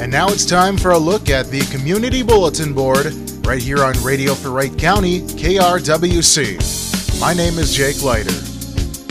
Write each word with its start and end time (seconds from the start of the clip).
And 0.00 0.10
now 0.10 0.28
it's 0.28 0.46
time 0.46 0.78
for 0.78 0.92
a 0.92 0.98
look 0.98 1.28
at 1.28 1.50
the 1.50 1.60
Community 1.66 2.22
Bulletin 2.22 2.72
Board 2.72 3.12
right 3.46 3.60
here 3.60 3.84
on 3.84 3.92
Radio 4.02 4.34
for 4.34 4.50
Wright 4.50 4.74
County, 4.78 5.20
KRWC. 5.20 7.20
My 7.20 7.34
name 7.34 7.58
is 7.58 7.74
Jake 7.74 8.02
Leiter. 8.02 8.32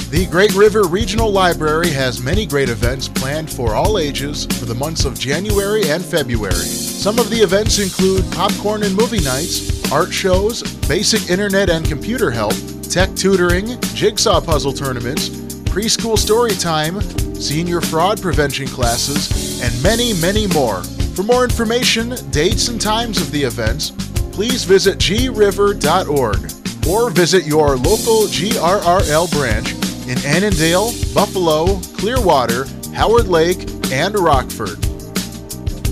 The 0.09 0.27
Great 0.31 0.55
River 0.55 0.85
Regional 0.85 1.31
Library 1.31 1.91
has 1.91 2.23
many 2.23 2.47
great 2.47 2.69
events 2.69 3.07
planned 3.07 3.51
for 3.51 3.75
all 3.75 3.99
ages 3.99 4.47
for 4.57 4.65
the 4.65 4.73
months 4.73 5.05
of 5.05 5.19
January 5.19 5.87
and 5.87 6.03
February. 6.03 6.55
Some 6.55 7.19
of 7.19 7.29
the 7.29 7.37
events 7.37 7.77
include 7.77 8.25
popcorn 8.31 8.81
and 8.81 8.95
movie 8.95 9.23
nights, 9.23 9.91
art 9.91 10.11
shows, 10.11 10.63
basic 10.87 11.29
internet 11.29 11.69
and 11.69 11.87
computer 11.87 12.31
help, 12.31 12.55
tech 12.81 13.13
tutoring, 13.13 13.79
jigsaw 13.93 14.41
puzzle 14.41 14.73
tournaments, 14.73 15.38
preschool 15.69 16.17
story 16.17 16.51
time, 16.51 16.99
senior 17.35 17.79
fraud 17.79 18.21
prevention 18.21 18.67
classes, 18.67 19.61
and 19.61 19.83
many, 19.83 20.13
many 20.13 20.47
more. 20.47 20.83
For 21.15 21.23
more 21.23 21.43
information, 21.43 22.15
dates, 22.31 22.69
and 22.69 22.81
times 22.81 23.21
of 23.21 23.31
the 23.31 23.43
events, 23.43 23.91
please 24.31 24.63
visit 24.63 24.97
griver.org 24.97 26.51
or 26.87 27.09
visit 27.11 27.45
your 27.45 27.75
local 27.77 28.23
GRRL 28.27 29.31
branch 29.31 29.73
in 30.07 30.17
Annandale, 30.25 30.91
Buffalo, 31.13 31.79
Clearwater, 31.97 32.65
Howard 32.95 33.27
Lake, 33.27 33.69
and 33.91 34.17
Rockford. 34.17 34.79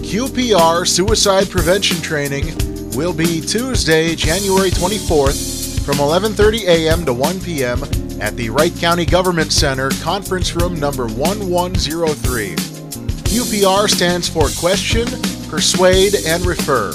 QPR 0.07 0.87
suicide 0.87 1.49
prevention 1.49 2.01
training 2.01 2.55
will 2.95 3.13
be 3.13 3.41
Tuesday, 3.41 4.15
January 4.15 4.71
24th 4.71 5.85
from 5.85 5.97
11:30 5.97 6.63
a.m. 6.63 7.05
to 7.05 7.13
1 7.13 7.39
p.m. 7.41 8.06
at 8.19 8.35
the 8.35 8.49
Wright 8.49 8.75
County 8.77 9.05
Government 9.05 9.51
Center, 9.51 9.89
conference 10.01 10.55
room 10.55 10.79
number 10.79 11.07
1103. 11.07 12.55
QPR 12.55 13.89
stands 13.89 14.27
for 14.27 14.49
question, 14.59 15.07
persuade, 15.49 16.15
and 16.25 16.45
refer. 16.45 16.91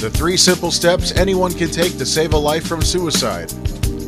The 0.00 0.10
three 0.10 0.36
simple 0.36 0.70
steps 0.70 1.12
anyone 1.12 1.52
can 1.52 1.70
take 1.70 1.96
to 1.98 2.06
save 2.06 2.32
a 2.32 2.38
life 2.38 2.66
from 2.66 2.82
suicide. 2.82 3.52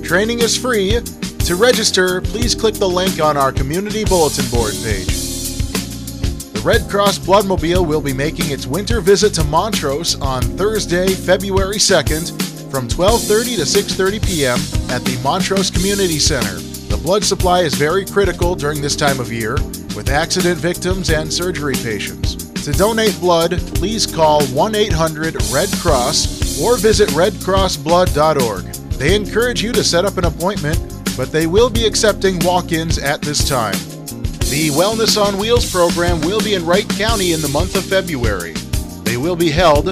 Training 0.02 0.40
is 0.40 0.56
free. 0.56 1.00
To 1.46 1.54
register, 1.54 2.20
please 2.20 2.54
click 2.54 2.74
the 2.74 2.88
link 2.88 3.20
on 3.20 3.36
our 3.36 3.52
community 3.52 4.04
bulletin 4.04 4.48
board 4.50 4.74
page. 4.82 5.06
The 6.52 6.62
Red 6.64 6.88
Cross 6.88 7.20
Bloodmobile 7.20 7.86
will 7.86 8.00
be 8.00 8.12
making 8.12 8.50
its 8.50 8.66
winter 8.66 9.00
visit 9.00 9.32
to 9.34 9.44
Montrose 9.44 10.20
on 10.20 10.42
Thursday, 10.42 11.08
February 11.08 11.76
2nd 11.76 12.45
from 12.70 12.88
12:30 12.88 13.56
to 13.56 13.62
6:30 13.62 14.26
p.m. 14.26 14.58
at 14.90 15.04
the 15.04 15.18
Montrose 15.22 15.70
Community 15.70 16.18
Center. 16.18 16.58
The 16.88 16.96
blood 16.96 17.24
supply 17.24 17.62
is 17.62 17.74
very 17.74 18.04
critical 18.04 18.54
during 18.54 18.80
this 18.80 18.96
time 18.96 19.20
of 19.20 19.32
year 19.32 19.56
with 19.96 20.08
accident 20.08 20.58
victims 20.58 21.10
and 21.10 21.32
surgery 21.32 21.74
patients. 21.74 22.36
To 22.64 22.72
donate 22.72 23.18
blood, 23.20 23.52
please 23.76 24.06
call 24.06 24.40
1-800-RED-CROSS 24.42 26.60
or 26.60 26.76
visit 26.76 27.08
redcrossblood.org. 27.10 28.64
They 28.98 29.14
encourage 29.14 29.62
you 29.62 29.72
to 29.72 29.84
set 29.84 30.04
up 30.04 30.16
an 30.16 30.24
appointment, 30.24 30.80
but 31.16 31.30
they 31.30 31.46
will 31.46 31.70
be 31.70 31.86
accepting 31.86 32.40
walk-ins 32.40 32.98
at 32.98 33.22
this 33.22 33.48
time. 33.48 33.76
The 34.50 34.70
Wellness 34.70 35.20
on 35.20 35.38
Wheels 35.38 35.70
program 35.70 36.20
will 36.22 36.40
be 36.40 36.54
in 36.54 36.64
Wright 36.64 36.88
County 36.90 37.32
in 37.32 37.42
the 37.42 37.48
month 37.48 37.76
of 37.76 37.84
February. 37.84 38.54
They 39.04 39.16
will 39.16 39.36
be 39.36 39.50
held 39.50 39.86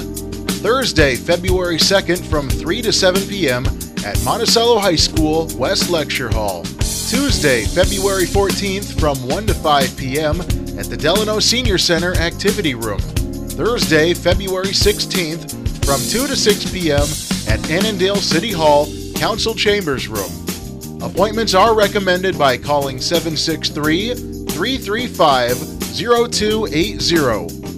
Thursday, 0.65 1.15
February 1.15 1.77
2nd 1.77 2.27
from 2.31 2.49
3 2.49 2.81
to 2.81 2.91
7 2.91 3.29
p.m. 3.29 3.67
at 4.03 4.19
Monticello 4.25 4.79
High 4.79 4.97
School, 4.97 5.47
West 5.59 5.91
Lecture 5.91 6.31
Hall. 6.31 6.63
Tuesday, 6.63 7.67
February 7.67 8.25
14th 8.25 8.99
from 8.99 9.19
1 9.29 9.47
to 9.49 9.53
5 9.53 9.95
p.m. 9.99 10.41
at 10.41 10.87
the 10.87 10.97
Delano 10.97 11.39
Senior 11.39 11.77
Center 11.77 12.15
Activity 12.15 12.75
Room. 12.75 12.99
Thursday, 12.99 14.15
February 14.15 14.69
16th 14.69 15.51
from 15.85 16.01
2 16.01 16.29
to 16.29 16.35
6 16.35 16.73
p.m. 16.73 17.07
at 17.47 17.61
Annandale 17.71 18.17
City 18.17 18.51
Hall 18.51 18.89
Council 19.17 19.55
Chambers 19.55 20.09
Room. 20.09 20.33
Appointments 21.03 21.53
are 21.53 21.75
recommended 21.75 22.39
by 22.39 22.57
calling 22.57 23.03
763 23.03 24.15
335 24.49 25.59
0280. 25.95 27.74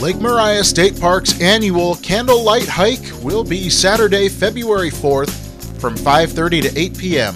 Lake 0.00 0.18
Maria 0.18 0.64
State 0.64 0.98
Park's 0.98 1.38
annual 1.42 1.94
Candlelight 1.96 2.66
Hike 2.66 3.22
will 3.22 3.44
be 3.44 3.68
Saturday, 3.68 4.30
February 4.30 4.88
4th 4.88 5.28
from 5.78 5.94
5:30 5.94 6.62
to 6.62 6.78
8 6.78 6.96
p.m. 6.96 7.34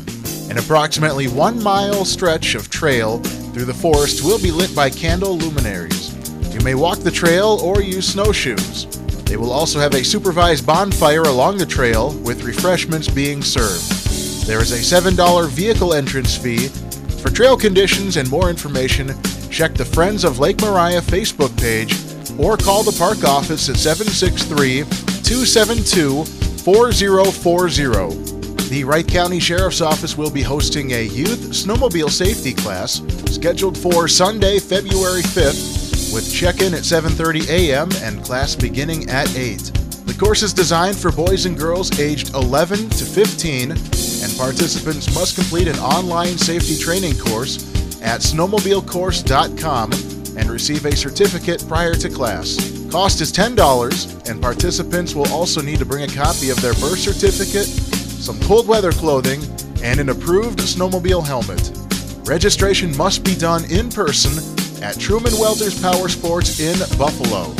An 0.48 0.56
approximately 0.56 1.28
1 1.28 1.62
mile 1.62 2.06
stretch 2.06 2.54
of 2.54 2.70
trail 2.70 3.18
through 3.52 3.66
the 3.66 3.74
forest 3.74 4.24
will 4.24 4.38
be 4.38 4.50
lit 4.50 4.74
by 4.74 4.88
candle 4.88 5.36
luminaries. 5.36 6.14
You 6.54 6.60
may 6.60 6.74
walk 6.74 7.00
the 7.00 7.10
trail 7.10 7.60
or 7.62 7.82
use 7.82 8.08
snowshoes. 8.08 8.86
They 9.26 9.36
will 9.36 9.52
also 9.52 9.78
have 9.78 9.92
a 9.92 10.02
supervised 10.02 10.64
bonfire 10.64 11.24
along 11.24 11.58
the 11.58 11.66
trail 11.66 12.14
with 12.20 12.44
refreshments 12.44 13.08
being 13.08 13.42
served. 13.42 14.46
There 14.46 14.62
is 14.62 14.72
a 14.72 14.78
$7 14.78 15.50
vehicle 15.50 15.92
entrance 15.92 16.34
fee. 16.34 16.68
For 17.20 17.28
trail 17.28 17.58
conditions 17.58 18.16
and 18.16 18.30
more 18.30 18.48
information, 18.48 19.12
check 19.50 19.74
the 19.74 19.84
Friends 19.84 20.24
of 20.24 20.38
Lake 20.38 20.62
Maria 20.62 21.02
Facebook 21.02 21.54
page 21.60 21.92
or 22.38 22.56
call 22.56 22.82
the 22.82 22.96
park 22.98 23.24
office 23.24 23.68
at 23.68 23.76
763 23.76 24.84
272 25.22 26.24
4040. 26.24 28.68
The 28.68 28.84
Wright 28.84 29.06
County 29.06 29.38
Sheriff's 29.38 29.80
Office 29.80 30.16
will 30.16 30.30
be 30.30 30.42
hosting 30.42 30.92
a 30.92 31.02
youth 31.02 31.50
snowmobile 31.50 32.10
safety 32.10 32.54
class 32.54 33.02
scheduled 33.32 33.76
for 33.76 34.08
Sunday, 34.08 34.58
February 34.58 35.22
5th 35.22 36.14
with 36.14 36.32
check-in 36.32 36.72
at 36.72 36.82
7:30 36.82 37.48
a.m. 37.48 37.88
and 38.02 38.24
class 38.24 38.54
beginning 38.54 39.10
at 39.10 39.34
8. 39.36 39.58
The 40.06 40.16
course 40.18 40.42
is 40.42 40.52
designed 40.52 40.96
for 40.96 41.10
boys 41.10 41.44
and 41.44 41.58
girls 41.58 41.98
aged 41.98 42.34
11 42.34 42.88
to 42.90 43.04
15 43.04 43.72
and 43.72 44.38
participants 44.38 45.12
must 45.14 45.34
complete 45.34 45.66
an 45.66 45.78
online 45.78 46.38
safety 46.38 46.78
training 46.78 47.18
course 47.18 47.58
at 48.00 48.20
snowmobilecourse.com 48.20 50.13
and 50.36 50.50
receive 50.50 50.84
a 50.84 50.96
certificate 50.96 51.64
prior 51.68 51.94
to 51.94 52.08
class. 52.08 52.56
Cost 52.90 53.20
is 53.20 53.32
$10, 53.32 54.30
and 54.30 54.40
participants 54.40 55.14
will 55.14 55.28
also 55.28 55.60
need 55.60 55.78
to 55.78 55.84
bring 55.84 56.04
a 56.04 56.14
copy 56.14 56.50
of 56.50 56.60
their 56.60 56.74
birth 56.74 56.98
certificate, 56.98 57.66
some 57.66 58.38
cold 58.40 58.66
weather 58.66 58.92
clothing, 58.92 59.42
and 59.82 60.00
an 60.00 60.08
approved 60.08 60.60
snowmobile 60.60 61.26
helmet. 61.26 61.72
Registration 62.26 62.96
must 62.96 63.24
be 63.24 63.34
done 63.34 63.64
in 63.70 63.90
person 63.90 64.32
at 64.82 64.98
Truman 64.98 65.32
Welters 65.38 65.80
Power 65.80 66.08
Sports 66.08 66.60
in 66.60 66.78
Buffalo. 66.96 67.54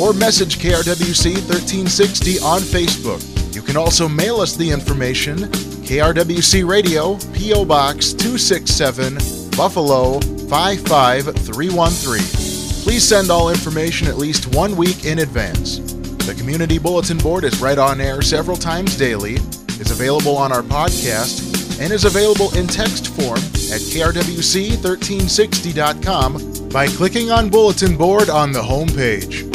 or 0.00 0.14
message 0.14 0.58
KRWC 0.58 1.34
1360 1.48 2.38
on 2.38 2.60
Facebook. 2.60 3.22
You 3.54 3.60
can 3.62 3.76
also 3.76 4.08
mail 4.08 4.40
us 4.40 4.56
the 4.56 4.70
information 4.70 5.50
KRWC 5.88 6.68
Radio, 6.68 7.16
P.O. 7.34 7.64
Box 7.64 8.12
267, 8.12 9.14
Buffalo 9.56 10.20
55313. 10.48 12.47
Please 12.82 13.06
send 13.06 13.30
all 13.30 13.50
information 13.50 14.08
at 14.08 14.16
least 14.16 14.54
one 14.54 14.74
week 14.76 15.04
in 15.04 15.18
advance. 15.20 15.78
The 16.26 16.34
Community 16.36 16.78
Bulletin 16.78 17.18
Board 17.18 17.44
is 17.44 17.60
right 17.60 17.78
on 17.78 18.00
air 18.00 18.22
several 18.22 18.56
times 18.56 18.96
daily, 18.96 19.34
is 19.78 19.90
available 19.90 20.36
on 20.36 20.52
our 20.52 20.62
podcast, 20.62 21.80
and 21.80 21.92
is 21.92 22.04
available 22.04 22.54
in 22.56 22.66
text 22.66 23.08
form 23.08 23.38
at 23.38 23.80
krwc1360.com 23.80 26.68
by 26.70 26.86
clicking 26.88 27.30
on 27.30 27.48
Bulletin 27.48 27.96
Board 27.96 28.28
on 28.28 28.52
the 28.52 28.62
home 28.62 28.88
page. 28.88 29.47